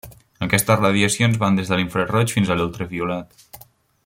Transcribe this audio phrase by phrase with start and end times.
[0.45, 3.65] Aquestes radiacions van des de l'infraroig fins a l'ultraviolat.